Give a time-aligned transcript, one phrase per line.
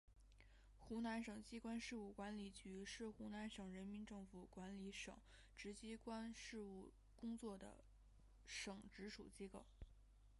[0.79, 5.13] 湖南省机关事务管理局是湖南省人民政府管理省
[5.55, 7.85] 直机关事务工作的
[8.47, 9.63] 省直属机构。